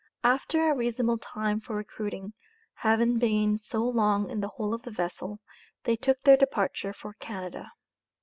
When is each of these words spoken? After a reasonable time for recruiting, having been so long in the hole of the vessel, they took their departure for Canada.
After 0.23 0.71
a 0.71 0.75
reasonable 0.75 1.19
time 1.19 1.59
for 1.61 1.75
recruiting, 1.75 2.33
having 2.73 3.19
been 3.19 3.59
so 3.59 3.83
long 3.83 4.31
in 4.31 4.39
the 4.39 4.47
hole 4.47 4.73
of 4.73 4.81
the 4.81 4.89
vessel, 4.89 5.39
they 5.83 5.95
took 5.95 6.19
their 6.23 6.37
departure 6.37 6.91
for 6.91 7.13
Canada. 7.19 7.69